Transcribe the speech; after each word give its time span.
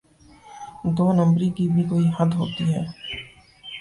دو 0.97 1.11
نمبری 1.13 1.49
کی 1.49 1.67
بھی 1.67 1.83
کوئی 1.83 2.05
حد 2.19 2.33
ہوتی 2.33 2.73
ہے۔ 2.73 2.83